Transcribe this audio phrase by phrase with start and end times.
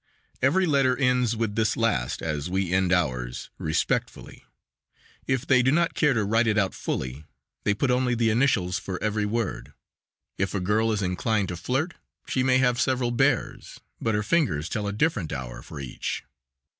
[0.41, 4.43] Every letter ends with this last, as we end ours "Respectfully."
[5.27, 7.23] If they do not care to write it out fully
[7.65, 9.73] they put only the initials for every word.
[10.39, 11.93] If a girl is inclined to flirt
[12.27, 16.23] she may have several "bears," but her fingers tell a different hour for each.